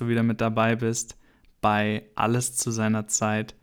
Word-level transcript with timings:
Du 0.00 0.08
wieder 0.08 0.22
mit 0.22 0.40
dabei 0.40 0.76
bist 0.76 1.18
bei 1.60 2.04
Alles 2.14 2.56
zu 2.56 2.70
seiner 2.70 3.06
Zeit. 3.06 3.54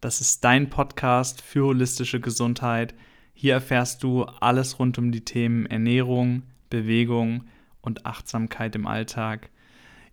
Das 0.00 0.22
ist 0.22 0.42
dein 0.42 0.70
Podcast 0.70 1.42
für 1.42 1.66
holistische 1.66 2.20
Gesundheit. 2.20 2.94
Hier 3.34 3.52
erfährst 3.52 4.02
du 4.02 4.22
alles 4.22 4.78
rund 4.78 4.96
um 4.96 5.12
die 5.12 5.26
Themen 5.26 5.66
Ernährung, 5.66 6.44
Bewegung 6.70 7.44
und 7.82 8.06
Achtsamkeit 8.06 8.74
im 8.76 8.86
Alltag. 8.86 9.50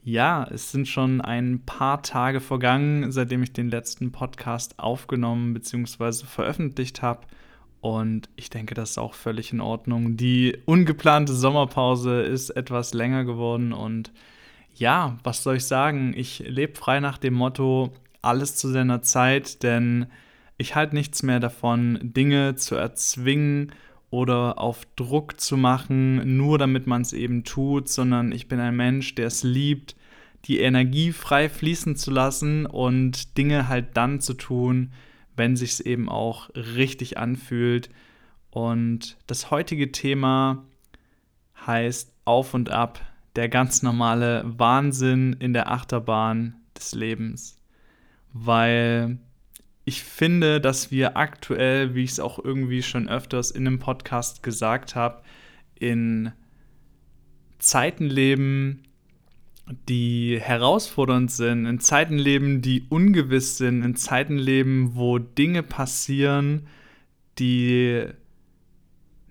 Ja, 0.03 0.45
es 0.51 0.73
sind 0.73 0.89
schon 0.89 1.21
ein 1.21 1.61
paar 1.65 2.03
Tage 2.03 2.41
vergangen, 2.41 3.09
seitdem 3.13 3.41
ich 3.41 3.53
den 3.53 3.69
letzten 3.69 4.11
Podcast 4.11 4.77
aufgenommen 4.77 5.53
bzw. 5.53 6.25
veröffentlicht 6.25 7.01
habe. 7.01 7.27
Und 7.79 8.29
ich 8.35 8.49
denke, 8.49 8.73
das 8.73 8.91
ist 8.91 8.97
auch 8.97 9.13
völlig 9.13 9.53
in 9.53 9.61
Ordnung. 9.61 10.17
Die 10.17 10.57
ungeplante 10.65 11.33
Sommerpause 11.33 12.23
ist 12.23 12.49
etwas 12.49 12.93
länger 12.93 13.23
geworden 13.23 13.71
und 13.71 14.11
ja, 14.75 15.17
was 15.23 15.43
soll 15.43 15.57
ich 15.57 15.65
sagen? 15.65 16.13
Ich 16.15 16.39
lebe 16.39 16.75
frei 16.75 16.99
nach 16.99 17.17
dem 17.17 17.33
Motto, 17.33 17.93
alles 18.21 18.55
zu 18.55 18.69
seiner 18.69 19.01
Zeit, 19.01 19.63
denn 19.63 20.07
ich 20.57 20.75
halte 20.75 20.95
nichts 20.95 21.23
mehr 21.23 21.39
davon, 21.39 21.99
Dinge 22.01 22.55
zu 22.55 22.75
erzwingen 22.75 23.71
oder 24.11 24.59
auf 24.59 24.85
Druck 24.95 25.39
zu 25.39 25.57
machen, 25.57 26.37
nur 26.37 26.57
damit 26.57 26.85
man 26.85 27.01
es 27.01 27.13
eben 27.13 27.43
tut, 27.43 27.89
sondern 27.89 28.31
ich 28.31 28.47
bin 28.47 28.59
ein 28.59 28.75
Mensch, 28.75 29.15
der 29.15 29.27
es 29.27 29.43
liebt, 29.43 29.95
die 30.45 30.59
Energie 30.59 31.11
frei 31.11 31.49
fließen 31.49 31.95
zu 31.95 32.11
lassen 32.11 32.65
und 32.65 33.37
Dinge 33.37 33.67
halt 33.67 33.95
dann 33.95 34.19
zu 34.19 34.33
tun, 34.33 34.91
wenn 35.35 35.55
sich 35.55 35.71
es 35.71 35.79
eben 35.79 36.09
auch 36.09 36.49
richtig 36.55 37.17
anfühlt. 37.17 37.89
Und 38.49 39.17
das 39.27 39.49
heutige 39.49 39.91
Thema 39.91 40.65
heißt 41.65 42.11
Auf 42.25 42.53
und 42.53 42.69
Ab, 42.69 42.99
der 43.35 43.49
ganz 43.49 43.81
normale 43.81 44.43
Wahnsinn 44.45 45.33
in 45.39 45.53
der 45.53 45.71
Achterbahn 45.71 46.55
des 46.77 46.93
Lebens. 46.93 47.57
Weil 48.33 49.19
ich 49.85 50.03
finde, 50.03 50.61
dass 50.61 50.91
wir 50.91 51.17
aktuell, 51.17 51.95
wie 51.95 52.03
ich 52.03 52.11
es 52.11 52.19
auch 52.19 52.43
irgendwie 52.43 52.83
schon 52.83 53.09
öfters 53.09 53.51
in 53.51 53.67
einem 53.67 53.79
Podcast 53.79 54.43
gesagt 54.43 54.95
habe, 54.95 55.23
in 55.75 56.31
Zeiten 57.57 58.05
leben, 58.05 58.83
die 59.87 60.39
herausfordernd 60.39 61.31
sind, 61.31 61.65
in 61.65 61.79
Zeiten 61.79 62.17
leben, 62.17 62.61
die 62.61 62.85
ungewiss 62.89 63.57
sind, 63.57 63.83
in 63.83 63.95
Zeiten 63.95 64.37
leben, 64.37 64.95
wo 64.95 65.17
Dinge 65.17 65.63
passieren, 65.63 66.67
die 67.39 68.05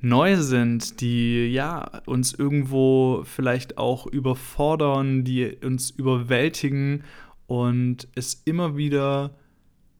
neu 0.00 0.36
sind, 0.36 1.00
die 1.00 1.48
ja 1.48 2.02
uns 2.06 2.32
irgendwo 2.32 3.22
vielleicht 3.24 3.78
auch 3.78 4.06
überfordern, 4.06 5.24
die 5.24 5.56
uns 5.62 5.90
überwältigen 5.90 7.04
und 7.46 8.08
es 8.14 8.42
immer 8.44 8.76
wieder 8.76 9.30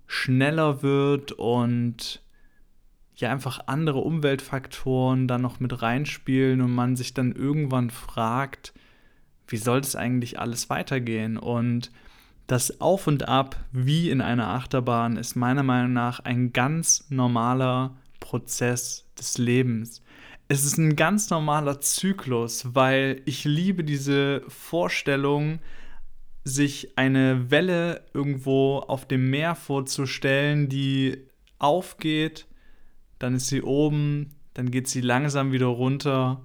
schneller 0.06 0.82
wird 0.82 1.32
und 1.32 2.22
ja 3.16 3.30
einfach 3.30 3.60
andere 3.66 3.98
Umweltfaktoren 3.98 5.28
dann 5.28 5.42
noch 5.42 5.60
mit 5.60 5.82
reinspielen 5.82 6.60
und 6.62 6.74
man 6.74 6.96
sich 6.96 7.14
dann 7.14 7.32
irgendwann 7.32 7.90
fragt, 7.90 8.72
wie 9.46 9.58
soll 9.58 9.80
das 9.80 9.96
eigentlich 9.96 10.38
alles 10.38 10.70
weitergehen? 10.70 11.36
Und 11.36 11.90
das 12.46 12.80
Auf 12.80 13.06
und 13.06 13.28
Ab 13.28 13.56
wie 13.72 14.10
in 14.10 14.20
einer 14.20 14.48
Achterbahn 14.48 15.16
ist 15.16 15.36
meiner 15.36 15.62
Meinung 15.62 15.92
nach 15.92 16.20
ein 16.20 16.52
ganz 16.52 17.06
normaler 17.10 17.94
Prozess 18.20 19.06
des 19.18 19.38
Lebens. 19.38 20.02
Es 20.48 20.64
ist 20.64 20.78
ein 20.78 20.96
ganz 20.96 21.30
normaler 21.30 21.80
Zyklus, 21.80 22.74
weil 22.74 23.22
ich 23.24 23.44
liebe 23.44 23.84
diese 23.84 24.42
Vorstellung, 24.48 25.60
sich 26.44 26.96
eine 26.96 27.50
Welle 27.50 28.04
irgendwo 28.14 28.78
auf 28.78 29.06
dem 29.06 29.30
Meer 29.30 29.54
vorzustellen, 29.54 30.68
die 30.68 31.18
aufgeht, 31.58 32.46
dann 33.18 33.34
ist 33.34 33.48
sie 33.48 33.62
oben, 33.62 34.34
dann 34.54 34.70
geht 34.70 34.88
sie 34.88 35.02
langsam 35.02 35.52
wieder 35.52 35.66
runter 35.66 36.44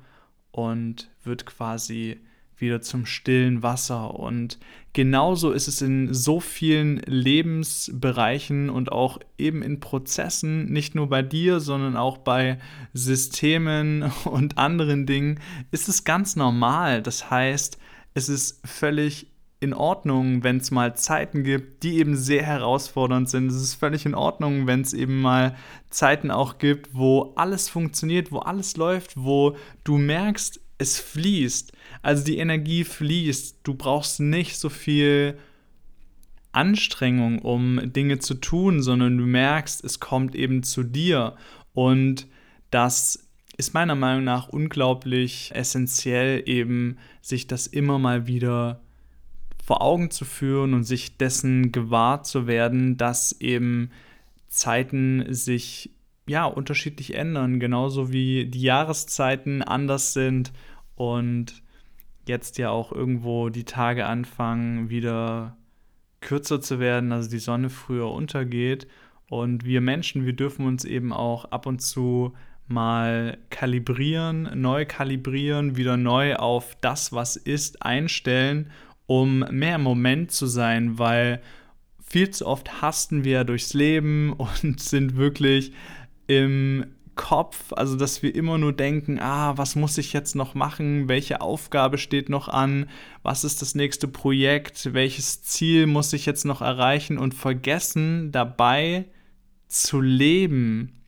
und 0.51 1.09
wird 1.23 1.45
quasi 1.45 2.19
wieder 2.57 2.81
zum 2.81 3.05
stillen 3.05 3.63
Wasser. 3.63 4.17
Und 4.17 4.59
genauso 4.93 5.51
ist 5.51 5.67
es 5.67 5.81
in 5.81 6.13
so 6.13 6.39
vielen 6.39 6.97
Lebensbereichen 7.05 8.69
und 8.69 8.91
auch 8.91 9.19
eben 9.37 9.61
in 9.61 9.79
Prozessen, 9.79 10.71
nicht 10.71 10.95
nur 10.95 11.09
bei 11.09 11.21
dir, 11.21 11.59
sondern 11.59 11.97
auch 11.97 12.17
bei 12.17 12.59
Systemen 12.93 14.11
und 14.25 14.57
anderen 14.57 15.05
Dingen, 15.05 15.39
ist 15.71 15.89
es 15.89 16.03
ganz 16.03 16.35
normal. 16.35 17.01
Das 17.01 17.29
heißt, 17.29 17.77
es 18.13 18.29
ist 18.29 18.65
völlig 18.65 19.27
in 19.59 19.73
Ordnung, 19.73 20.43
wenn 20.43 20.57
es 20.57 20.71
mal 20.71 20.95
Zeiten 20.95 21.43
gibt, 21.43 21.83
die 21.83 21.97
eben 21.97 22.15
sehr 22.15 22.43
herausfordernd 22.43 23.29
sind. 23.29 23.47
Es 23.47 23.61
ist 23.61 23.75
völlig 23.75 24.05
in 24.05 24.13
Ordnung, 24.13 24.67
wenn 24.67 24.81
es 24.81 24.93
eben 24.93 25.21
mal 25.21 25.55
Zeiten 25.89 26.29
auch 26.29 26.57
gibt, 26.57 26.93
wo 26.93 27.33
alles 27.35 27.69
funktioniert, 27.69 28.31
wo 28.31 28.39
alles 28.39 28.77
läuft, 28.77 29.17
wo 29.17 29.55
du 29.83 29.97
merkst, 29.97 30.59
es 30.77 30.99
fließt. 30.99 31.71
Also 32.01 32.23
die 32.23 32.37
Energie 32.37 32.83
fließt. 32.83 33.59
Du 33.63 33.73
brauchst 33.75 34.19
nicht 34.19 34.57
so 34.57 34.69
viel 34.69 35.37
Anstrengung, 36.51 37.39
um 37.39 37.91
Dinge 37.93 38.19
zu 38.19 38.35
tun, 38.35 38.81
sondern 38.81 39.17
du 39.17 39.25
merkst, 39.25 39.83
es 39.83 39.99
kommt 39.99 40.35
eben 40.35 40.63
zu 40.63 40.83
dir. 40.83 41.35
Und 41.73 42.27
das 42.71 43.27
ist 43.57 43.73
meiner 43.73 43.95
Meinung 43.95 44.23
nach 44.23 44.49
unglaublich 44.49 45.51
essentiell, 45.53 46.43
eben 46.45 46.97
sich 47.21 47.47
das 47.47 47.67
immer 47.67 47.99
mal 47.99 48.27
wieder 48.27 48.81
vor 49.63 49.81
Augen 49.81 50.11
zu 50.11 50.25
führen 50.25 50.73
und 50.73 50.83
sich 50.83 51.17
dessen 51.17 51.71
gewahr 51.71 52.23
zu 52.23 52.47
werden, 52.47 52.97
dass 52.97 53.39
eben 53.39 53.89
Zeiten 54.47 55.25
sich 55.33 55.89
ja, 56.27 56.45
unterschiedlich 56.45 57.15
ändern, 57.15 57.59
genauso 57.59 58.11
wie 58.11 58.45
die 58.45 58.61
Jahreszeiten 58.61 59.61
anders 59.61 60.13
sind 60.13 60.51
und 60.95 61.61
jetzt 62.27 62.57
ja 62.57 62.69
auch 62.71 62.91
irgendwo 62.91 63.49
die 63.49 63.65
Tage 63.65 64.05
anfangen, 64.05 64.89
wieder 64.89 65.57
kürzer 66.21 66.59
zu 66.61 66.79
werden, 66.79 67.11
also 67.11 67.29
die 67.29 67.39
Sonne 67.39 67.69
früher 67.69 68.11
untergeht. 68.11 68.87
Und 69.29 69.65
wir 69.65 69.81
Menschen, 69.81 70.25
wir 70.25 70.33
dürfen 70.33 70.65
uns 70.65 70.85
eben 70.85 71.13
auch 71.13 71.45
ab 71.45 71.65
und 71.65 71.81
zu 71.81 72.33
mal 72.67 73.37
kalibrieren, 73.49 74.49
neu 74.55 74.85
kalibrieren, 74.85 75.77
wieder 75.77 75.97
neu 75.97 76.35
auf 76.35 76.75
das, 76.81 77.13
was 77.13 77.35
ist, 77.35 77.83
einstellen, 77.83 78.71
um 79.05 79.39
mehr 79.51 79.75
im 79.75 79.83
Moment 79.83 80.31
zu 80.31 80.47
sein, 80.47 80.97
weil 80.97 81.41
viel 82.03 82.31
zu 82.31 82.47
oft 82.47 82.81
hasten 82.81 83.23
wir 83.23 83.43
durchs 83.43 83.73
Leben 83.73 84.33
und 84.63 84.79
sind 84.79 85.15
wirklich 85.15 85.73
im 86.27 86.85
Kopf, 87.15 87.71
also 87.73 87.95
dass 87.95 88.21
wir 88.23 88.35
immer 88.35 88.57
nur 88.57 88.73
denken, 88.73 89.19
ah, 89.19 89.57
was 89.57 89.75
muss 89.75 89.97
ich 89.97 90.13
jetzt 90.13 90.35
noch 90.35 90.53
machen, 90.53 91.07
welche 91.07 91.41
Aufgabe 91.41 91.97
steht 91.97 92.29
noch 92.29 92.49
an, 92.49 92.89
was 93.23 93.43
ist 93.43 93.61
das 93.61 93.73
nächste 93.73 94.07
Projekt, 94.07 94.93
welches 94.93 95.41
Ziel 95.41 95.87
muss 95.87 96.11
ich 96.13 96.25
jetzt 96.25 96.45
noch 96.45 96.61
erreichen? 96.61 97.17
Und 97.17 97.33
vergessen 97.33 98.31
dabei 98.31 99.05
zu 99.67 100.01
leben. 100.01 101.01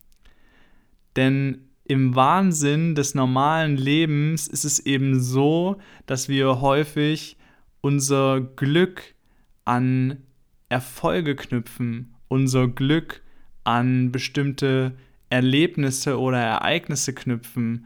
Denn 1.15 1.67
im 1.83 2.15
Wahnsinn 2.15 2.95
des 2.95 3.15
normalen 3.15 3.77
Lebens 3.77 4.47
ist 4.47 4.65
es 4.65 4.79
eben 4.79 5.21
so, 5.21 5.77
dass 6.05 6.29
wir 6.29 6.61
häufig 6.61 7.37
unser 7.81 8.41
Glück 8.41 9.15
an 9.65 10.23
Erfolge 10.69 11.35
knüpfen, 11.35 12.15
unser 12.27 12.67
Glück 12.67 13.21
an 13.63 14.11
bestimmte 14.11 14.97
Erlebnisse 15.29 16.19
oder 16.19 16.39
Ereignisse 16.39 17.13
knüpfen, 17.13 17.85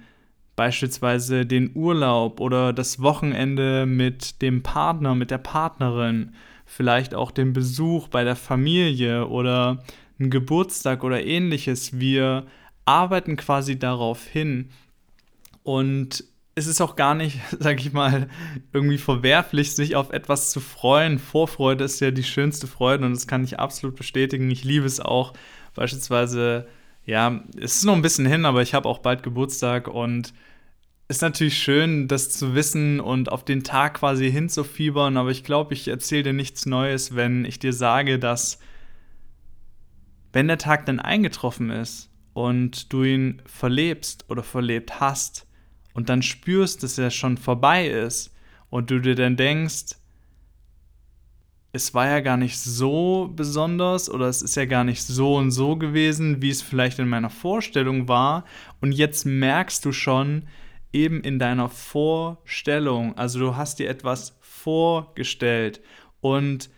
beispielsweise 0.56 1.46
den 1.46 1.72
Urlaub 1.76 2.40
oder 2.40 2.74
das 2.74 3.02
Wochenende 3.02 3.86
mit 3.86 4.42
dem 4.42 4.62
Partner, 4.64 5.16
mit 5.16 5.32
der 5.32 5.40
Partnerin, 5.40 6.34
vielleicht 6.66 7.16
auch 7.16 7.32
den 7.32 7.54
Besuch 7.54 8.08
bei 8.08 8.24
der 8.24 8.36
Familie 8.36 9.28
oder 9.28 9.84
ein 10.20 10.30
Geburtstag 10.30 11.04
oder 11.04 11.24
ähnliches. 11.26 12.00
Wir 12.00 12.46
arbeiten 12.86 13.38
quasi 13.38 13.80
darauf 13.80 14.26
hin 14.26 14.70
und 15.64 16.24
es 16.54 16.68
ist 16.68 16.82
auch 16.82 16.96
gar 16.96 17.16
nicht, 17.16 17.40
sag 17.60 17.80
ich 17.80 17.94
mal, 17.94 18.30
irgendwie 18.74 18.98
verwerflich, 18.98 19.76
sich 19.76 19.96
auf 19.96 20.12
etwas 20.12 20.52
zu 20.52 20.60
freuen. 20.60 21.20
Vorfreude 21.20 21.84
ist 21.84 22.00
ja 22.02 22.12
die 22.12 22.24
schönste 22.24 22.68
Freude 22.68 23.06
und 23.06 23.14
das 23.14 23.28
kann 23.28 23.44
ich 23.44 23.60
absolut 23.60 23.96
bestätigen. 23.96 24.50
Ich 24.52 24.64
liebe 24.64 24.86
es 24.86 25.00
auch, 25.00 25.34
beispielsweise 25.74 26.68
ja, 27.06 27.44
es 27.58 27.78
ist 27.78 27.86
noch 27.86 27.96
ein 27.96 28.02
bisschen 28.02 28.26
hin, 28.26 28.46
aber 28.46 28.62
ich 28.62 28.74
habe 28.74 28.88
auch 28.88 29.00
bald 29.00 29.24
Geburtstag 29.24 29.88
und 29.88 30.34
es 31.08 31.18
ist 31.18 31.22
natürlich 31.22 31.58
schön, 31.58 32.08
das 32.08 32.30
zu 32.30 32.56
wissen 32.56 33.00
und 33.00 33.32
auf 33.32 33.44
den 33.44 33.64
Tag 33.64 33.96
quasi 33.96 34.32
hinzufiebern, 34.32 35.18
aber 35.18 35.30
ich 35.30 35.44
glaube, 35.44 35.74
ich 35.74 35.88
erzähle 35.88 36.24
dir 36.24 36.34
nichts 36.34 36.66
Neues, 36.66 37.16
wenn 37.16 37.44
ich 37.44 37.60
dir 37.60 37.74
sage, 37.74 38.18
dass 38.18 38.60
wenn 40.32 40.48
der 40.48 40.58
Tag 40.58 40.86
dann 40.86 41.00
eingetroffen 41.00 41.70
ist 41.70 42.10
und 42.34 42.94
du 42.94 43.04
ihn 43.04 43.42
verlebst 43.46 44.26
oder 44.30 44.44
verlebt 44.44 45.02
hast 45.02 45.46
und 45.94 46.08
dann 46.08 46.22
spürst, 46.22 46.84
dass 46.84 46.98
er 46.98 47.12
schon 47.12 47.38
vorbei 47.38 47.88
ist 47.88 48.34
und 48.70 48.90
du 48.90 49.00
dir 49.00 49.16
dann 49.16 49.36
denkst, 49.36 49.98
es 51.74 51.94
war 51.94 52.08
ja 52.08 52.20
gar 52.20 52.38
nicht 52.38 52.60
so 52.60 53.32
besonders 53.34 54.10
oder 54.10 54.28
es 54.28 54.42
ist 54.42 54.56
ja 54.56 54.66
gar 54.66 54.84
nicht 54.84 55.04
so 55.04 55.38
und 55.38 55.52
so 55.52 55.78
gewesen, 55.78 56.42
wie 56.42 56.50
es 56.50 56.62
vielleicht 56.62 57.00
in 57.00 57.08
meiner 57.08 57.30
Vorstellung 57.30 58.08
war. 58.08 58.44
Und 58.82 58.92
jetzt 58.92 59.26
merkst 59.26 59.86
du 59.86 59.94
schon 59.94 60.44
eben 60.92 61.22
in 61.22 61.40
deiner 61.40 61.70
Vorstellung, 61.70 63.18
also 63.18 63.40
du 63.40 63.56
hast 63.56 63.80
dir 63.80 63.90
etwas 63.90 64.38
vorgestellt 64.42 65.82
und 66.20 66.70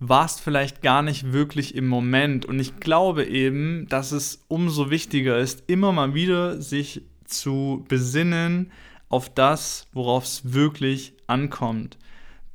warst 0.00 0.40
vielleicht 0.40 0.82
gar 0.82 1.02
nicht 1.02 1.32
wirklich 1.32 1.76
im 1.76 1.86
Moment. 1.86 2.44
Und 2.44 2.58
ich 2.58 2.80
glaube 2.80 3.24
eben, 3.24 3.86
dass 3.88 4.10
es 4.10 4.44
umso 4.48 4.90
wichtiger 4.90 5.38
ist, 5.38 5.62
immer 5.68 5.92
mal 5.92 6.14
wieder 6.14 6.60
sich 6.60 7.02
zu 7.24 7.84
besinnen 7.86 8.72
auf 9.08 9.32
das, 9.32 9.86
worauf 9.92 10.24
es 10.24 10.52
wirklich 10.52 11.14
ankommt. 11.28 11.98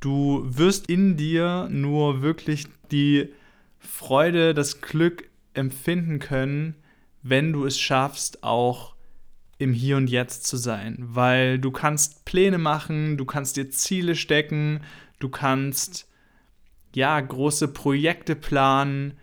Du 0.00 0.44
wirst 0.46 0.88
in 0.88 1.16
dir 1.16 1.68
nur 1.70 2.22
wirklich 2.22 2.66
die 2.90 3.32
Freude, 3.78 4.54
das 4.54 4.80
Glück 4.80 5.28
empfinden 5.54 6.18
können, 6.18 6.76
wenn 7.22 7.52
du 7.52 7.64
es 7.64 7.78
schaffst, 7.78 8.44
auch 8.44 8.94
im 9.58 9.72
Hier 9.72 9.96
und 9.96 10.08
Jetzt 10.08 10.46
zu 10.46 10.56
sein. 10.56 10.96
Weil 11.00 11.58
du 11.58 11.70
kannst 11.70 12.24
Pläne 12.24 12.58
machen, 12.58 13.16
du 13.16 13.24
kannst 13.24 13.56
dir 13.56 13.70
Ziele 13.70 14.14
stecken, 14.14 14.80
du 15.18 15.28
kannst 15.28 16.08
ja 16.94 17.20
große 17.20 17.68
Projekte 17.68 18.36
planen, 18.36 19.14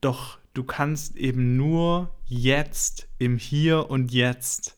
doch 0.00 0.38
du 0.54 0.64
kannst 0.64 1.16
eben 1.16 1.56
nur 1.56 2.14
jetzt 2.26 3.08
im 3.18 3.38
Hier 3.38 3.90
und 3.90 4.12
Jetzt 4.12 4.76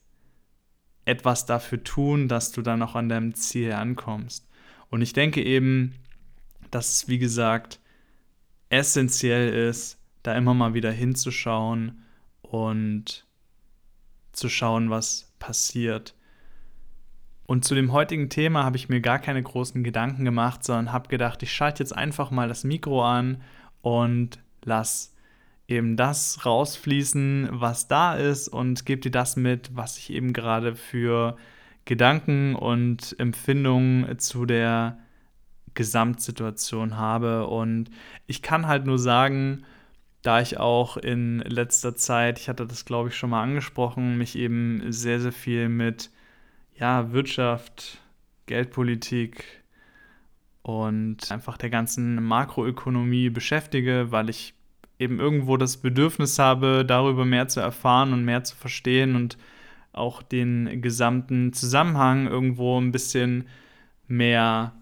etwas 1.05 1.47
dafür 1.47 1.83
tun, 1.83 2.29
dass 2.29 2.53
du 2.53 2.63
dann 2.63 2.83
auch 2.83 2.95
an 2.95 3.09
deinem 3.09 3.35
Ziel 3.35 3.73
ankommst. 3.73 4.49
Und 4.93 5.01
ich 5.01 5.15
denke 5.15 5.43
eben, 5.43 5.95
dass 6.71 6.91
es, 6.91 7.09
wie 7.09 7.19
gesagt, 7.19 7.81
essentiell 8.69 9.49
ist, 9.71 9.99
da 10.23 10.37
immer 10.37 10.53
mal 10.53 10.75
wieder 10.75 10.93
hinzuschauen 10.93 12.05
und 12.43 13.27
zu 14.33 14.51
schauen, 14.51 14.91
was 14.91 15.33
passiert. 15.39 16.15
Und 17.47 17.65
zu 17.65 17.75
dem 17.75 17.93
heutigen 17.93 18.29
Thema 18.29 18.65
habe 18.65 18.77
ich 18.77 18.91
mir 18.91 19.01
gar 19.01 19.19
keine 19.19 19.43
großen 19.43 19.83
Gedanken 19.83 20.27
gemacht, 20.27 20.63
sondern 20.63 20.93
habe 20.93 21.09
gedacht, 21.09 21.43
ich 21.43 21.55
schalte 21.55 21.83
jetzt 21.83 21.97
einfach 21.97 22.31
mal 22.31 22.49
das 22.49 22.63
Mikro 22.63 23.03
an 23.03 23.41
und 23.81 24.41
lass 24.63 25.15
eben 25.69 25.97
das 25.97 26.45
rausfließen, 26.45 27.49
was 27.51 27.89
da 27.89 28.15
ist 28.15 28.47
und 28.47 28.85
gebe 28.85 29.01
dir 29.01 29.11
das 29.11 29.37
mit, 29.37 29.75
was 29.75 29.97
ich 29.97 30.13
eben 30.13 30.35
gerade 30.35 30.77
für 30.77 31.39
Gedanken 31.85 32.55
und 32.55 33.17
Empfindungen 33.19 34.19
zu 34.19 34.47
der 34.47 34.99
Gesamtsituation 35.75 36.97
habe. 36.97 37.47
Und 37.47 37.91
ich 38.27 38.43
kann 38.43 38.67
halt 38.67 38.87
nur 38.87 38.99
sagen, 38.99 39.65
da 40.23 40.41
ich 40.41 40.59
auch 40.59 40.97
in 40.97 41.41
letzter 41.41 41.97
Zeit, 41.97 42.39
ich 42.39 42.49
hatte 42.49 42.67
das 42.67 42.85
glaube 42.85 43.09
ich 43.09 43.17
schon 43.17 43.31
mal 43.31 43.43
angesprochen, 43.43 44.19
mich 44.19 44.37
eben 44.37 44.93
sehr, 44.93 45.21
sehr 45.21 45.33
viel 45.33 45.69
mit 45.69 46.11
ja, 46.77 47.13
Wirtschaft, 47.13 47.99
Geldpolitik 48.47 49.45
und 50.63 51.31
einfach 51.31 51.59
der 51.59 51.71
ganzen 51.71 52.23
Makroökonomie 52.23 53.31
beschäftige, 53.31 54.07
weil 54.11 54.31
ich 54.31 54.55
eben 54.99 55.19
irgendwo 55.19 55.57
das 55.57 55.79
Bedürfnis 55.79 56.39
habe, 56.39 56.85
darüber 56.87 57.25
mehr 57.25 57.49
zu 57.49 57.61
erfahren 57.61 58.13
und 58.13 58.25
mehr 58.25 58.45
zu 58.45 58.57
verstehen 58.57 59.17
und 59.17 59.37
auch 59.93 60.23
den 60.23 60.81
gesamten 60.83 61.53
Zusammenhang 61.53 62.27
irgendwo 62.27 62.81
ein 62.81 62.93
bisschen 62.93 63.47
mehr 64.09 64.73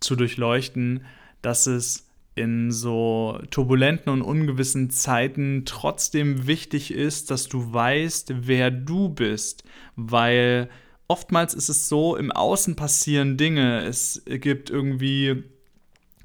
zu 0.00 0.16
durchleuchten, 0.16 1.04
dass 1.42 1.66
es 1.66 2.08
in 2.34 2.70
so 2.70 3.40
turbulenten 3.50 4.12
und 4.12 4.22
ungewissen 4.22 4.90
Zeiten 4.90 5.64
trotzdem 5.64 6.46
wichtig 6.46 6.92
ist, 6.92 7.30
dass 7.30 7.48
du 7.48 7.72
weißt, 7.72 8.46
wer 8.46 8.70
du 8.70 9.08
bist, 9.08 9.64
weil 9.96 10.68
oftmals 11.08 11.54
ist 11.54 11.68
es 11.68 11.88
so, 11.88 12.16
im 12.16 12.30
Außen 12.30 12.76
passieren 12.76 13.36
Dinge, 13.36 13.82
es 13.84 14.22
gibt 14.26 14.70
irgendwie 14.70 15.44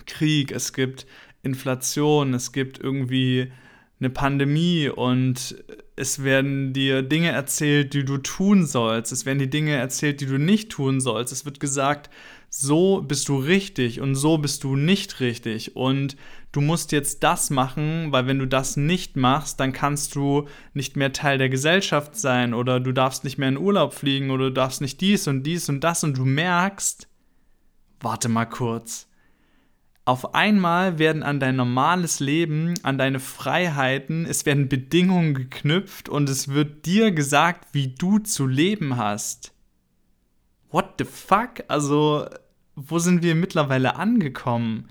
Krieg, 0.06 0.52
es 0.52 0.74
gibt 0.74 1.08
Inflation, 1.42 2.34
es 2.34 2.52
gibt 2.52 2.78
irgendwie 2.80 3.52
eine 4.00 4.10
Pandemie 4.10 4.90
und 4.90 5.56
es 5.96 6.24
werden 6.24 6.74
dir 6.74 7.04
Dinge 7.04 7.30
erzählt, 7.30 7.94
die 7.94 8.04
du 8.04 8.18
tun 8.18 8.66
sollst. 8.66 9.12
Es 9.12 9.26
werden 9.26 9.40
dir 9.40 9.50
Dinge 9.50 9.74
erzählt, 9.76 10.22
die 10.22 10.26
du 10.26 10.40
nicht 10.40 10.72
tun 10.72 11.00
sollst. 11.00 11.32
Es 11.32 11.46
wird 11.46 11.60
gesagt, 11.60 12.10
so 12.50 13.02
bist 13.02 13.30
du 13.30 13.38
richtig 13.38 14.02
und 14.02 14.16
so 14.16 14.38
bist 14.38 14.64
du 14.64 14.76
nicht 14.76 15.20
richtig. 15.20 15.76
Und 15.76 16.16
du 16.52 16.62
musst 16.62 16.92
jetzt 16.92 17.24
das 17.24 17.52
machen, 17.52 18.12
weil 18.12 18.26
wenn 18.26 18.40
du 18.40 18.48
das 18.48 18.76
nicht 18.76 19.16
machst, 19.18 19.60
dann 19.60 19.72
kannst 19.72 20.16
du 20.16 20.48
nicht 20.74 20.96
mehr 20.96 21.14
Teil 21.14 21.38
der 21.38 21.50
Gesellschaft 21.50 22.16
sein 22.16 22.54
oder 22.54 22.80
du 22.80 22.92
darfst 22.92 23.24
nicht 23.24 23.38
mehr 23.38 23.50
in 23.50 23.58
Urlaub 23.58 23.94
fliegen 23.94 24.32
oder 24.32 24.46
du 24.46 24.54
darfst 24.54 24.82
nicht 24.82 25.00
dies 25.00 25.28
und 25.28 25.44
dies 25.44 25.70
und 25.70 25.84
das 25.84 26.04
und 26.04 26.18
du 26.18 26.26
merkst, 26.26 27.08
warte 28.00 28.30
mal 28.30 28.46
kurz 28.46 29.08
auf 30.06 30.36
einmal 30.36 31.00
werden 31.00 31.24
an 31.24 31.40
dein 31.40 31.56
normales 31.56 32.20
Leben, 32.20 32.74
an 32.84 32.98
deine 32.98 33.20
Freiheiten, 33.20 34.26
es 34.26 34.46
werden 34.46 34.68
Bedingungen 34.68 35.34
geknüpft 35.34 36.10
und 36.10 36.28
es 36.28 36.50
wird 36.50 36.86
dir 36.86 37.12
gesagt, 37.12 37.70
wie 37.72 37.88
du 37.88 38.20
zu 38.20 38.46
leben 38.46 38.98
hast. 38.98 39.54
What 40.72 40.96
the 40.98 41.06
fuck? 41.06 41.64
Also, 41.70 42.28
wo 42.76 43.00
sind 43.00 43.24
wir 43.24 43.36
mittlerweile 43.36 43.96
angekommen? 43.96 44.90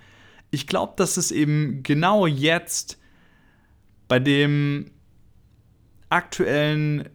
Ich 0.50 0.66
glaube, 0.66 0.94
dass 0.96 1.18
es 1.18 1.30
eben 1.30 1.82
genau 1.82 2.26
jetzt 2.26 2.98
bei 4.08 4.18
dem 4.18 4.92
aktuellen 6.08 7.08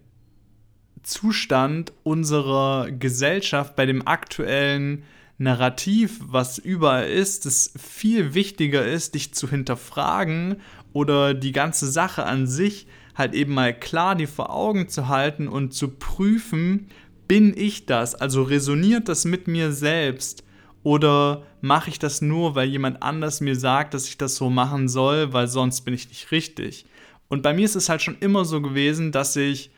Zustand 1.02 1.94
unserer 2.04 2.92
Gesellschaft, 2.92 3.76
bei 3.76 3.86
dem 3.86 4.06
aktuellen 4.06 5.04
Narrativ, 5.38 6.20
was 6.24 6.58
überall 6.58 7.08
ist, 7.08 7.46
es 7.46 7.74
viel 7.78 8.34
wichtiger 8.34 8.86
ist, 8.86 9.14
dich 9.16 9.34
zu 9.34 9.50
hinterfragen 9.50 10.58
oder 10.94 11.34
die 11.34 11.52
ganze 11.52 11.90
Sache 11.90 12.26
an 12.26 12.48
sich 12.48 12.88
halt 13.14 13.34
eben 13.34 13.54
mal 13.54 13.78
klar 13.78 14.16
dir 14.16 14.28
vor 14.28 14.52
Augen 14.52 14.90
zu 14.90 15.08
halten 15.08 15.48
und 15.48 15.74
zu 15.74 15.90
prüfen, 15.90 16.88
bin 17.28 17.56
ich 17.56 17.86
das? 17.86 18.16
Also 18.16 18.44
resoniert 18.44 19.10
das 19.10 19.26
mit 19.26 19.48
mir 19.48 19.72
selbst? 19.72 20.44
Oder 20.84 21.44
mache 21.62 21.90
ich 21.90 22.00
das 22.00 22.22
nur, 22.22 22.56
weil 22.56 22.70
jemand 22.70 23.04
anders 23.04 23.42
mir 23.42 23.56
sagt, 23.56 23.94
dass 23.94 24.08
ich 24.08 24.18
das 24.18 24.36
so 24.36 24.50
machen 24.50 24.88
soll, 24.88 25.34
weil 25.34 25.48
sonst 25.48 25.82
bin 25.82 25.94
ich 25.94 26.08
nicht 26.08 26.32
richtig? 26.32 26.86
Und 27.28 27.44
bei 27.44 27.54
mir 27.54 27.66
ist 27.66 27.76
es 27.76 27.90
halt 27.90 28.02
schon 28.02 28.18
immer 28.20 28.46
so 28.46 28.62
gewesen, 28.62 29.12
dass 29.12 29.36
ich 29.36 29.72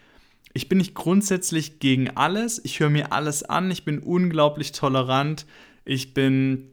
ich 0.54 0.68
bin 0.68 0.80
nicht 0.80 0.96
grundsätzlich 0.96 1.80
gegen 1.80 2.10
alles. 2.12 2.60
Ich 2.64 2.80
höre 2.80 2.90
mir 2.90 3.14
alles 3.14 3.44
an. 3.44 3.70
Ich 3.72 3.86
bin 3.86 4.00
unglaublich 4.00 4.72
tolerant. 4.72 5.46
Ich 5.86 6.14
bin 6.14 6.72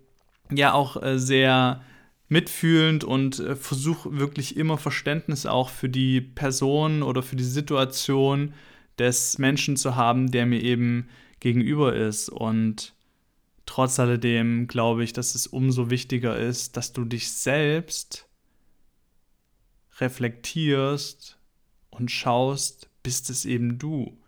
ja 0.51 0.73
auch 0.73 1.03
äh, 1.03 1.19
sehr 1.19 1.83
mitfühlend 2.29 3.05
und 3.05 3.39
äh, 3.39 3.55
versuche 3.55 4.19
wirklich 4.19 4.57
immer 4.57 4.79
Verständnis 4.79 5.47
auch 5.47 5.69
für 5.69 5.89
die 5.89 6.21
Person 6.21 7.03
oder 7.03 7.23
für 7.23 7.37
die 7.37 7.45
Situation 7.45 8.55
des 8.99 9.39
Menschen 9.39 9.77
zu 9.77 9.95
haben, 9.95 10.31
der 10.31 10.47
mir 10.47 10.63
eben 10.63 11.09
gegenüber 11.41 11.95
ist. 11.95 12.29
Und 12.29 12.95
trotz 13.67 14.01
alledem 14.01 14.67
glaube 14.69 15.05
ich, 15.05 15.13
dass 15.13 15.35
es 15.35 15.47
umso 15.47 15.91
wichtiger 15.91 16.37
ist, 16.37 16.77
dass 16.77 16.93
du 16.93 17.05
dich 17.05 17.31
selbst 17.31 18.27
reflektierst 19.99 21.39
und 21.91 22.11
schaust, 22.11 22.91
bist 23.07 23.31
es 23.31 23.45
eben 23.45 23.79
du. 23.79 24.19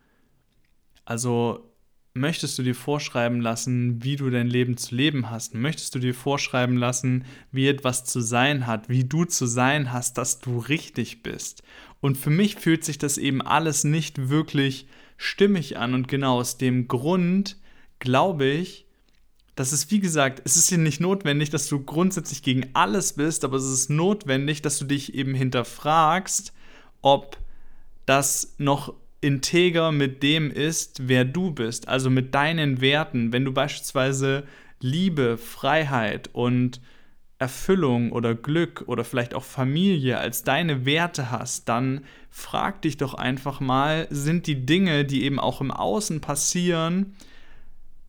Also 1.04 1.75
möchtest 2.14 2.56
du 2.56 2.62
dir 2.62 2.76
vorschreiben 2.76 3.40
lassen, 3.40 4.04
wie 4.04 4.14
du 4.14 4.30
dein 4.30 4.47
Leben 4.47 4.76
zu 4.76 4.94
leben 4.94 5.30
hast? 5.30 5.52
Möchtest 5.52 5.97
du 5.97 5.99
dir 5.99 6.14
vorschreiben 6.14 6.76
lassen, 6.76 7.25
wie 7.50 7.66
etwas 7.66 8.04
zu 8.04 8.20
sein 8.20 8.68
hat, 8.68 8.88
wie 8.88 9.02
du 9.02 9.25
zu 9.25 9.47
sein 9.47 9.92
hast, 9.92 10.16
dass 10.16 10.38
du 10.38 10.58
richtig 10.61 11.25
bist? 11.25 11.64
Und 12.00 12.16
für 12.16 12.30
mich 12.30 12.54
fühlt 12.54 12.85
sich 12.85 12.99
das 12.99 13.18
eben 13.18 13.42
alles 13.42 13.82
nicht 13.82 14.28
wirklich 14.28 14.87
stimmig 15.16 15.76
an 15.76 15.94
und 15.94 16.06
genau 16.06 16.38
aus 16.38 16.56
dem 16.56 16.87
Grund 16.87 17.56
glaube 17.99 18.47
ich, 18.47 18.87
dass 19.56 19.73
es, 19.73 19.90
wie 19.90 19.99
gesagt, 19.99 20.40
es 20.44 20.56
ist 20.56 20.68
hier 20.68 20.78
nicht 20.78 21.00
notwendig, 21.00 21.50
dass 21.50 21.66
du 21.66 21.82
grundsätzlich 21.82 22.44
gegen 22.44 22.70
alles 22.75 23.14
bist, 23.14 23.44
aber 23.44 23.56
es 23.56 23.64
ist 23.64 23.90
notwendig, 23.90 24.62
dass 24.62 24.78
du 24.78 24.85
dich 24.85 25.14
eben 25.14 25.35
hinterfragst, 25.35 26.52
ob 27.02 27.38
das 28.09 28.55
noch 28.59 28.95
integer 29.21 29.93
mit 29.93 30.23
dem 30.23 30.50
ist, 30.50 31.09
wer 31.09 31.25
du 31.25 31.50
bist, 31.50 31.88
also 31.88 32.09
mit 32.09 32.35
deinen 32.35 32.81
Werten. 32.81 33.33
Wenn 33.33 33.45
du 33.45 33.53
beispielsweise 33.53 34.45
Liebe, 34.81 35.37
Freiheit 35.37 36.31
und 36.33 36.81
Erfüllung 37.38 38.12
oder 38.12 38.35
Glück 38.35 38.85
oder 38.87 39.05
vielleicht 39.05 39.35
auch 39.35 39.45
Familie 39.45 40.19
als 40.19 40.43
deine 40.43 40.87
Werte 40.87 41.31
hast, 41.31 41.69
dann 41.69 42.05
frag 42.31 42.83
dich 42.83 42.97
doch 42.97 43.15
einfach 43.15 43.61
mal, 43.61 44.07
sind 44.11 44.47
die 44.47 44.67
Dinge, 44.67 45.05
die 45.05 45.25
eben 45.25 45.38
auch 45.38 45.61
im 45.61 45.71
Außen 45.71 46.21
passieren, 46.21 47.15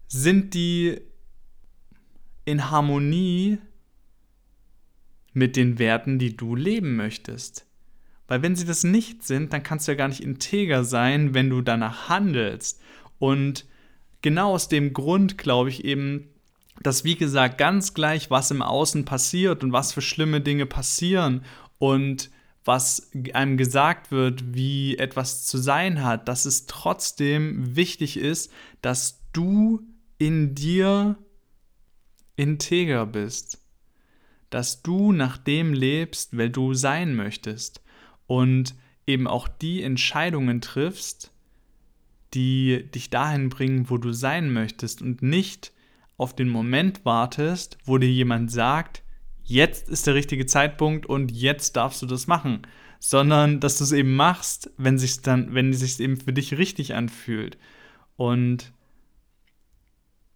sind 0.08 0.54
die 0.54 1.02
in 2.46 2.72
Harmonie 2.72 3.60
mit 5.34 5.56
den 5.56 5.78
Werten, 5.78 6.18
die 6.18 6.36
du 6.36 6.56
leben 6.56 6.96
möchtest. 6.96 7.69
Weil 8.30 8.44
wenn 8.44 8.56
sie 8.56 8.66
das 8.66 8.84
nicht 8.84 9.24
sind, 9.24 9.52
dann 9.52 9.64
kannst 9.64 9.88
du 9.88 9.92
ja 9.92 9.98
gar 9.98 10.08
nicht 10.08 10.22
integer 10.22 10.84
sein, 10.84 11.34
wenn 11.34 11.50
du 11.50 11.62
danach 11.62 12.10
handelst. 12.10 12.80
Und 13.18 13.66
genau 14.22 14.54
aus 14.54 14.70
dem 14.70 14.94
Grund 14.94 15.40
glaube 15.40 15.70
ich 15.70 15.84
eben, 15.84 16.30
dass 16.84 17.04
wie 17.04 17.16
gesagt 17.16 17.58
ganz 17.58 17.96
gleich, 17.96 18.30
was 18.30 18.52
im 18.52 18.62
Außen 18.62 19.04
passiert 19.04 19.64
und 19.64 19.74
was 19.74 19.94
für 19.94 20.04
schlimme 20.04 20.42
Dinge 20.42 20.68
passieren 20.68 21.44
und 21.80 22.30
was 22.64 23.10
einem 23.34 23.58
gesagt 23.58 24.12
wird, 24.12 24.54
wie 24.54 24.96
etwas 25.00 25.48
zu 25.48 25.58
sein 25.58 26.04
hat, 26.04 26.28
dass 26.28 26.46
es 26.46 26.68
trotzdem 26.68 27.76
wichtig 27.76 28.16
ist, 28.16 28.52
dass 28.84 29.24
du 29.34 29.82
in 30.20 30.54
dir 30.54 31.18
integer 32.36 33.08
bist, 33.08 33.60
dass 34.52 34.84
du 34.84 35.14
nach 35.14 35.40
dem 35.40 35.74
lebst, 35.74 36.38
wer 36.38 36.50
du 36.50 36.76
sein 36.76 37.16
möchtest 37.16 37.82
und 38.30 38.76
eben 39.08 39.26
auch 39.26 39.48
die 39.48 39.82
Entscheidungen 39.82 40.62
triffst, 40.62 41.34
die 42.36 42.86
dich 42.94 43.10
dahin 43.10 43.50
bringen, 43.50 43.90
wo 43.90 43.98
du 43.98 44.14
sein 44.14 44.54
möchtest 44.54 45.02
und 45.02 45.24
nicht 45.24 45.74
auf 46.16 46.36
den 46.36 46.48
Moment 46.48 47.06
wartest, 47.06 47.80
wo 47.86 47.98
dir 47.98 48.12
jemand 48.12 48.52
sagt, 48.52 49.02
jetzt 49.42 49.90
ist 49.90 50.06
der 50.06 50.14
richtige 50.14 50.46
Zeitpunkt 50.46 51.08
und 51.08 51.32
jetzt 51.32 51.76
darfst 51.76 52.04
du 52.04 52.06
das 52.06 52.28
machen, 52.28 52.62
sondern 53.00 53.60
dass 53.60 53.80
du 53.80 53.84
es 53.84 53.94
eben 53.94 54.16
machst, 54.16 54.70
wenn 54.78 55.00
sich 55.00 55.24
dann, 55.24 55.56
wenn 55.56 55.72
es 55.72 55.80
sich 55.80 56.00
eben 56.00 56.18
für 56.18 56.32
dich 56.32 56.56
richtig 56.56 56.94
anfühlt. 56.94 57.58
Und 58.16 58.74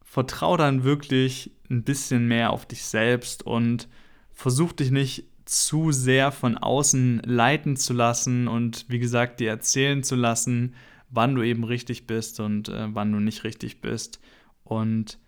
vertrau 0.01 0.57
dann 0.57 0.83
wirklich 0.83 1.51
ein 1.69 1.83
bisschen 1.83 2.27
mehr 2.27 2.49
auf 2.49 2.65
dich 2.65 2.85
selbst 2.85 3.43
und 3.45 3.87
versuch 4.31 4.71
dich 4.71 4.89
nicht 4.89 5.25
zu 5.45 5.91
sehr 5.91 6.31
von 6.31 6.57
außen 6.57 7.21
leiten 7.25 7.75
zu 7.75 7.93
lassen 7.93 8.47
und 8.47 8.85
wie 8.87 8.99
gesagt 8.99 9.39
dir 9.39 9.49
erzählen 9.49 10.03
zu 10.03 10.15
lassen, 10.15 10.75
wann 11.09 11.35
du 11.35 11.43
eben 11.43 11.63
richtig 11.63 12.07
bist 12.07 12.39
und 12.39 12.69
äh, 12.69 12.87
wann 12.93 13.11
du 13.11 13.19
nicht 13.19 13.43
richtig 13.43 13.81
bist. 13.81 14.19
Und 14.63 15.19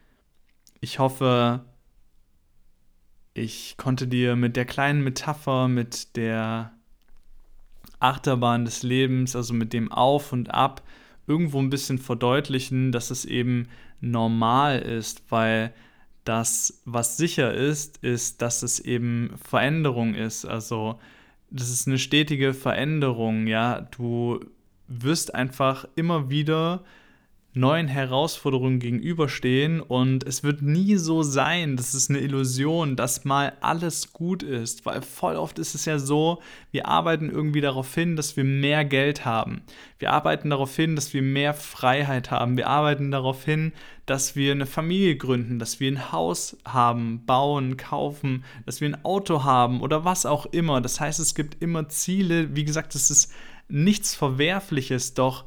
ich 0.80 1.00
hoffe, 1.00 1.66
ich 3.34 3.76
konnte 3.78 4.08
dir 4.08 4.36
mit 4.36 4.56
der 4.56 4.66
kleinen 4.66 5.04
Metapher, 5.04 5.68
mit 5.68 6.16
der 6.16 6.72
Achterbahn 8.00 8.66
des 8.66 8.84
Lebens, 8.84 9.36
also 9.36 9.54
mit 9.54 9.74
dem 9.74 9.92
Auf 9.92 10.32
und 10.32 10.54
Ab, 10.54 10.84
irgendwo 11.28 11.60
ein 11.60 11.70
bisschen 11.70 11.98
verdeutlichen, 11.98 12.92
dass 12.92 13.12
es 13.12 13.26
eben 13.26 13.68
normal 14.00 14.80
ist, 14.80 15.24
weil 15.30 15.74
das, 16.26 16.82
was 16.86 17.18
sicher 17.18 17.54
ist, 17.54 18.04
ist, 18.04 18.42
dass 18.42 18.64
es 18.64 18.80
eben 18.80 19.36
Veränderung 19.42 20.14
ist. 20.16 20.46
Also 20.46 21.00
das 21.50 21.70
ist 21.70 21.88
eine 21.88 22.00
stetige 22.00 22.54
Veränderung, 22.54 23.48
ja. 23.48 23.82
Du 23.82 24.40
wirst 24.88 25.34
einfach 25.34 25.88
immer 25.96 26.30
wieder 26.30 26.84
neuen 27.56 27.88
Herausforderungen 27.88 28.80
gegenüberstehen 28.80 29.80
und 29.80 30.26
es 30.28 30.44
wird 30.44 30.62
nie 30.62 30.98
so 30.98 31.24
sein, 31.24 31.78
das 31.78 31.96
ist 31.96 32.10
eine 32.10 32.20
Illusion, 32.20 32.98
dass 32.98 33.24
mal 33.24 33.54
alles 33.62 34.12
gut 34.12 34.44
ist, 34.44 34.86
weil 34.86 35.02
voll 35.02 35.38
oft 35.38 35.58
ist 35.58 35.74
es 35.74 35.86
ja 35.86 35.98
so, 35.98 36.42
wir 36.72 36.88
arbeiten 36.88 37.30
irgendwie 37.30 37.62
darauf 37.62 37.96
hin, 37.96 38.18
dass 38.18 38.36
wir 38.36 38.44
mehr 38.44 38.84
Geld 38.84 39.24
haben. 39.24 39.62
Wir 40.00 40.12
arbeiten 40.12 40.50
darauf 40.50 40.76
hin, 40.76 40.98
dass 40.98 41.14
wir 41.14 41.22
mehr 41.22 41.54
Freiheit 41.54 42.30
haben. 42.30 42.58
Wir 42.58 42.68
arbeiten 42.68 43.10
darauf 43.10 43.46
hin, 43.46 43.72
dass 44.06 44.36
wir 44.36 44.52
eine 44.52 44.66
Familie 44.66 45.16
gründen, 45.16 45.58
dass 45.58 45.80
wir 45.80 45.90
ein 45.90 46.12
Haus 46.12 46.58
haben, 46.66 47.26
bauen, 47.26 47.78
kaufen, 47.78 48.44
dass 48.66 48.82
wir 48.82 48.90
ein 48.90 49.06
Auto 49.06 49.46
haben 49.46 49.80
oder 49.80 50.04
was 50.04 50.26
auch 50.26 50.46
immer. 50.48 50.82
Das 50.82 51.00
heißt, 51.00 51.22
es 51.22 51.34
gibt 51.34 51.62
immer 51.62 51.88
Ziele. 51.88 52.54
Wie 52.54 52.66
gesagt, 52.66 52.96
es 52.96 53.10
ist 53.10 53.32
nichts 53.70 54.14
Verwerfliches, 54.14 55.14
doch 55.14 55.46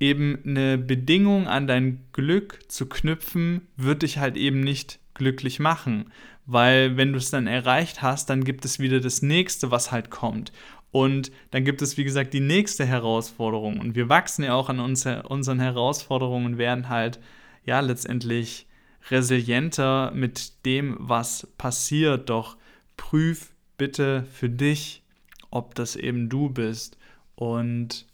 eben 0.00 0.38
eine 0.44 0.78
Bedingung 0.78 1.46
an 1.46 1.66
dein 1.66 2.00
Glück 2.12 2.58
zu 2.68 2.86
knüpfen, 2.86 3.68
wird 3.76 4.02
dich 4.02 4.18
halt 4.18 4.36
eben 4.36 4.60
nicht 4.60 4.98
glücklich 5.14 5.60
machen. 5.60 6.10
Weil 6.46 6.96
wenn 6.96 7.12
du 7.12 7.18
es 7.18 7.30
dann 7.30 7.46
erreicht 7.46 8.02
hast, 8.02 8.30
dann 8.30 8.42
gibt 8.42 8.64
es 8.64 8.80
wieder 8.80 9.00
das 9.00 9.22
nächste, 9.22 9.70
was 9.70 9.92
halt 9.92 10.10
kommt. 10.10 10.52
Und 10.90 11.30
dann 11.52 11.64
gibt 11.64 11.82
es, 11.82 11.96
wie 11.96 12.04
gesagt, 12.04 12.34
die 12.34 12.40
nächste 12.40 12.84
Herausforderung. 12.84 13.78
Und 13.78 13.94
wir 13.94 14.08
wachsen 14.08 14.42
ja 14.42 14.54
auch 14.54 14.68
an 14.68 14.80
uns, 14.80 15.06
unseren 15.06 15.60
Herausforderungen 15.60 16.46
und 16.46 16.58
werden 16.58 16.88
halt, 16.88 17.20
ja, 17.64 17.78
letztendlich 17.80 18.66
resilienter 19.10 20.10
mit 20.12 20.64
dem, 20.64 20.96
was 20.98 21.46
passiert. 21.58 22.28
Doch 22.28 22.56
prüf 22.96 23.52
bitte 23.76 24.24
für 24.32 24.48
dich, 24.48 25.02
ob 25.50 25.74
das 25.74 25.94
eben 25.94 26.28
du 26.28 26.48
bist. 26.48 26.98
Und 27.36 28.06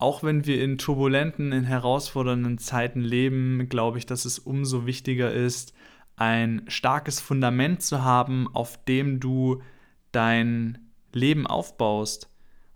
auch 0.00 0.22
wenn 0.22 0.46
wir 0.46 0.62
in 0.62 0.78
turbulenten, 0.78 1.52
in 1.52 1.64
herausfordernden 1.64 2.58
Zeiten 2.58 3.00
leben, 3.00 3.68
glaube 3.68 3.98
ich, 3.98 4.06
dass 4.06 4.24
es 4.24 4.38
umso 4.38 4.86
wichtiger 4.86 5.32
ist, 5.32 5.74
ein 6.16 6.62
starkes 6.68 7.20
Fundament 7.20 7.82
zu 7.82 8.02
haben, 8.02 8.48
auf 8.52 8.82
dem 8.84 9.20
du 9.20 9.62
dein 10.12 10.78
Leben 11.12 11.46
aufbaust. 11.46 12.28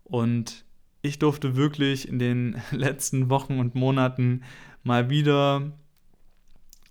Und 0.05 0.65
ich 1.03 1.19
durfte 1.19 1.57
wirklich 1.57 2.09
in 2.09 2.19
den 2.19 2.63
letzten 2.71 3.31
Wochen 3.31 3.59
und 3.59 3.75
Monaten 3.75 4.43
mal 4.83 5.09
wieder 5.09 5.73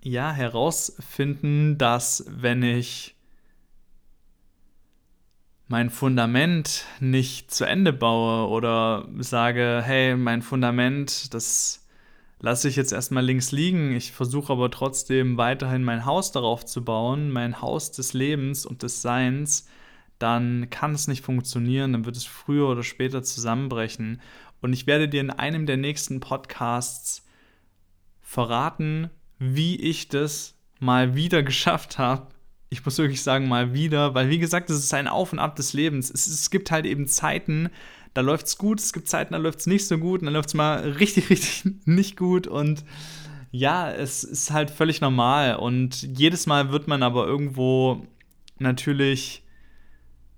ja 0.02 0.32
herausfinden, 0.32 1.78
dass 1.78 2.26
wenn 2.28 2.64
ich 2.64 3.16
mein 5.74 5.90
Fundament 5.90 6.86
nicht 7.00 7.50
zu 7.50 7.66
Ende 7.66 7.94
baue 7.94 8.48
oder 8.48 9.08
sage, 9.18 9.82
hey, 9.84 10.16
mein 10.16 10.44
Fundament, 10.44 11.34
das 11.34 11.88
lasse 12.40 12.70
ich 12.70 12.76
jetzt 12.76 12.94
erstmal 12.94 13.26
links 13.26 13.52
liegen. 13.52 13.96
Ich 13.96 14.12
versuche 14.12 14.54
aber 14.54 14.70
trotzdem 14.70 15.36
weiterhin 15.38 15.84
mein 15.84 16.06
Haus 16.06 16.32
darauf 16.32 16.64
zu 16.64 16.86
bauen, 16.86 17.32
mein 17.32 17.60
Haus 17.60 17.92
des 17.92 18.14
Lebens 18.14 18.68
und 18.68 18.84
des 18.84 19.02
Seins, 19.02 19.68
dann 20.20 20.70
kann 20.70 20.94
es 20.94 21.08
nicht 21.08 21.26
funktionieren, 21.26 21.94
dann 21.94 22.06
wird 22.06 22.18
es 22.18 22.26
früher 22.26 22.70
oder 22.70 22.84
später 22.84 23.24
zusammenbrechen. 23.24 24.22
Und 24.62 24.74
ich 24.74 24.86
werde 24.86 25.10
dir 25.10 25.22
in 25.22 25.32
einem 25.32 25.66
der 25.66 25.78
nächsten 25.78 26.20
Podcasts 26.20 27.26
verraten, 28.22 29.10
wie 29.40 29.76
ich 29.76 30.08
das 30.08 30.54
mal 30.80 31.16
wieder 31.16 31.42
geschafft 31.52 31.98
habe, 31.98 32.28
ich 32.74 32.84
muss 32.84 32.98
wirklich 32.98 33.22
sagen, 33.22 33.48
mal 33.48 33.74
wieder, 33.74 34.16
weil 34.16 34.30
wie 34.30 34.40
gesagt, 34.40 34.70
es 34.72 34.80
ist 34.80 34.94
ein 34.94 35.08
Auf 35.08 35.32
und 35.32 35.40
Ab 35.40 35.56
des 35.56 35.74
Lebens. 35.74 36.10
Es, 36.10 36.26
es 36.26 36.50
gibt 36.50 36.72
halt 36.72 36.86
eben 36.86 37.08
Zeiten, 37.08 37.70
da 38.16 38.22
läuft 38.22 38.48
es 38.48 38.58
gut, 38.58 38.80
es 38.80 38.94
gibt 38.94 39.08
Zeiten, 39.08 39.34
da 39.34 39.40
läuft 39.40 39.60
es 39.60 39.68
nicht 39.68 39.88
so 39.88 39.98
gut 40.00 40.22
und 40.22 40.26
dann 40.26 40.34
läuft 40.34 40.50
es 40.50 40.56
mal 40.56 40.80
richtig, 41.00 41.30
richtig 41.30 41.66
nicht 41.86 42.18
gut 42.18 42.48
und 42.48 42.84
ja, 43.52 43.92
es 43.92 44.24
ist 44.24 44.50
halt 44.50 44.72
völlig 44.72 45.02
normal 45.02 45.58
und 45.58 46.02
jedes 46.18 46.48
Mal 46.48 46.72
wird 46.72 46.88
man 46.88 47.04
aber 47.04 47.28
irgendwo 47.28 48.08
natürlich, 48.58 49.44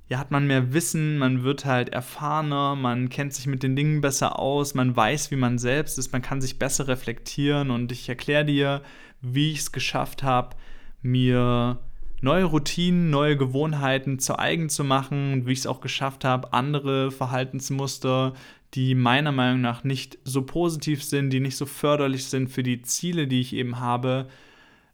ja, 0.09 0.19
hat 0.19 0.31
man 0.31 0.45
mehr 0.45 0.73
Wissen, 0.73 1.17
man 1.17 1.43
wird 1.43 1.63
halt 1.63 1.89
erfahrener, 1.89 2.75
man 2.75 3.07
kennt 3.07 3.33
sich 3.33 3.47
mit 3.47 3.63
den 3.63 3.77
Dingen 3.77 4.01
besser 4.01 4.37
aus, 4.37 4.73
man 4.73 4.93
weiß, 4.93 5.31
wie 5.31 5.37
man 5.37 5.57
selbst 5.57 5.97
ist, 5.97 6.11
man 6.11 6.21
kann 6.21 6.41
sich 6.41 6.59
besser 6.59 6.89
reflektieren 6.89 7.71
und 7.71 7.93
ich 7.93 8.09
erkläre 8.09 8.43
dir, 8.43 8.81
wie 9.21 9.51
ich 9.51 9.59
es 9.59 9.71
geschafft 9.71 10.21
habe, 10.21 10.57
mir 11.01 11.79
neue 12.25 12.45
Routinen, 12.45 13.11
neue 13.11 13.37
Gewohnheiten 13.37 14.17
zu 14.17 14.39
eigen 14.39 14.67
zu 14.67 14.83
machen 14.83 15.31
und 15.31 15.45
wie 15.45 15.51
ich 15.51 15.59
es 15.59 15.67
auch 15.67 15.79
geschafft 15.79 16.25
habe, 16.25 16.53
andere 16.53 17.11
Verhaltensmuster, 17.11 18.33
die 18.73 18.95
meiner 18.95 19.31
Meinung 19.31 19.61
nach 19.61 19.83
nicht 19.83 20.17
so 20.23 20.41
positiv 20.41 21.03
sind, 21.03 21.29
die 21.29 21.39
nicht 21.39 21.55
so 21.55 21.67
förderlich 21.67 22.25
sind 22.25 22.49
für 22.49 22.63
die 22.63 22.81
Ziele, 22.81 23.27
die 23.27 23.41
ich 23.41 23.53
eben 23.53 23.79
habe, 23.79 24.27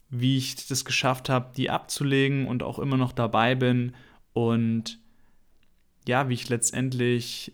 wie 0.09 0.37
ich 0.37 0.67
das 0.67 0.83
geschafft 0.83 1.29
habe, 1.29 1.53
die 1.55 1.69
abzulegen 1.69 2.47
und 2.47 2.63
auch 2.63 2.79
immer 2.79 2.97
noch 2.97 3.13
dabei 3.13 3.55
bin 3.55 3.95
und 4.33 4.99
ja, 6.05 6.27
wie 6.27 6.33
ich 6.33 6.49
letztendlich 6.49 7.53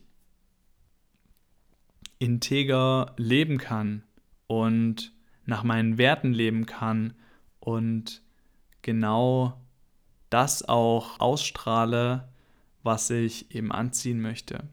integer 2.17 3.13
leben 3.17 3.59
kann 3.59 4.01
und 4.47 5.13
nach 5.45 5.63
meinen 5.63 5.99
Werten 5.99 6.33
leben 6.33 6.65
kann 6.65 7.13
und 7.59 8.23
genau 8.81 9.61
das 10.29 10.67
auch 10.67 11.19
ausstrahle, 11.19 12.27
was 12.83 13.09
ich 13.09 13.53
eben 13.53 13.71
anziehen 13.71 14.21
möchte. 14.21 14.67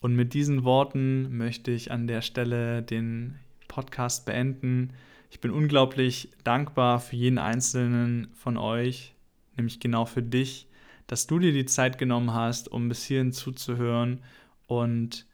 Und 0.00 0.14
mit 0.14 0.34
diesen 0.34 0.64
Worten 0.64 1.36
möchte 1.36 1.70
ich 1.70 1.90
an 1.90 2.06
der 2.06 2.20
Stelle 2.20 2.82
den 2.82 3.38
Podcast 3.68 4.26
beenden. 4.26 4.92
Ich 5.30 5.40
bin 5.40 5.50
unglaublich 5.50 6.30
dankbar 6.44 7.00
für 7.00 7.16
jeden 7.16 7.38
einzelnen 7.38 8.28
von 8.34 8.56
euch, 8.56 9.14
nämlich 9.56 9.80
genau 9.80 10.04
für 10.04 10.22
dich, 10.22 10.68
dass 11.06 11.26
du 11.26 11.38
dir 11.38 11.52
die 11.52 11.66
Zeit 11.66 11.98
genommen 11.98 12.32
hast, 12.32 12.70
um 12.70 12.88
bis 12.88 13.04
hierhin 13.04 13.32
zuzuhören. 13.32 14.22
Und 14.66 15.26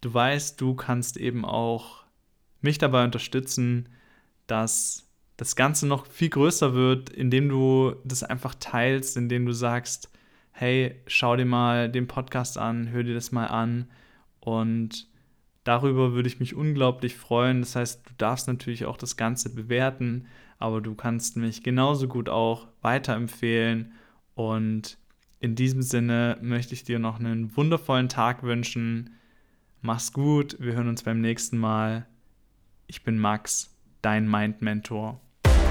du 0.00 0.12
weißt, 0.12 0.60
du 0.60 0.74
kannst 0.74 1.16
eben 1.16 1.44
auch 1.44 2.04
mich 2.60 2.78
dabei 2.78 3.04
unterstützen, 3.04 3.88
dass 4.46 5.07
das 5.38 5.54
Ganze 5.54 5.86
noch 5.86 6.06
viel 6.06 6.28
größer 6.28 6.74
wird, 6.74 7.10
indem 7.10 7.48
du 7.48 7.94
das 8.04 8.24
einfach 8.24 8.56
teilst, 8.56 9.16
indem 9.16 9.46
du 9.46 9.52
sagst, 9.52 10.10
hey, 10.50 10.96
schau 11.06 11.36
dir 11.36 11.46
mal 11.46 11.88
den 11.88 12.08
Podcast 12.08 12.58
an, 12.58 12.90
hör 12.90 13.04
dir 13.04 13.14
das 13.14 13.30
mal 13.30 13.46
an 13.46 13.88
und 14.40 15.06
darüber 15.62 16.12
würde 16.12 16.28
ich 16.28 16.40
mich 16.40 16.56
unglaublich 16.56 17.16
freuen. 17.16 17.60
Das 17.60 17.76
heißt, 17.76 18.02
du 18.04 18.14
darfst 18.18 18.48
natürlich 18.48 18.84
auch 18.84 18.96
das 18.96 19.16
Ganze 19.16 19.54
bewerten, 19.54 20.26
aber 20.58 20.80
du 20.80 20.96
kannst 20.96 21.36
mich 21.36 21.62
genauso 21.62 22.08
gut 22.08 22.28
auch 22.28 22.66
weiterempfehlen 22.82 23.92
und 24.34 24.98
in 25.38 25.54
diesem 25.54 25.82
Sinne 25.82 26.36
möchte 26.42 26.74
ich 26.74 26.82
dir 26.82 26.98
noch 26.98 27.20
einen 27.20 27.56
wundervollen 27.56 28.08
Tag 28.08 28.42
wünschen. 28.42 29.10
Mach's 29.82 30.12
gut, 30.12 30.56
wir 30.58 30.72
hören 30.72 30.88
uns 30.88 31.04
beim 31.04 31.20
nächsten 31.20 31.58
Mal. 31.58 32.06
Ich 32.88 33.04
bin 33.04 33.20
Max, 33.20 33.72
dein 34.02 34.28
Mind 34.28 34.62
Mentor. 34.62 35.20